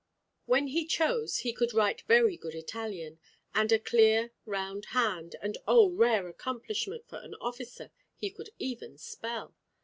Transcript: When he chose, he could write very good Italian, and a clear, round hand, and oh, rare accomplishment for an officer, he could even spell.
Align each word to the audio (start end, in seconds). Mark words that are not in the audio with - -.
When 0.47 0.65
he 0.69 0.87
chose, 0.87 1.41
he 1.45 1.53
could 1.53 1.75
write 1.75 2.01
very 2.07 2.35
good 2.35 2.55
Italian, 2.55 3.19
and 3.53 3.71
a 3.71 3.77
clear, 3.77 4.31
round 4.45 4.85
hand, 4.97 5.35
and 5.43 5.59
oh, 5.67 5.91
rare 5.91 6.27
accomplishment 6.27 7.07
for 7.07 7.19
an 7.19 7.35
officer, 7.35 7.91
he 8.17 8.31
could 8.31 8.49
even 8.57 8.97
spell. 8.97 9.55